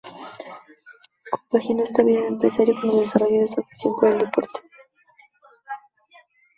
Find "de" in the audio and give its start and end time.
2.21-2.27, 3.41-3.47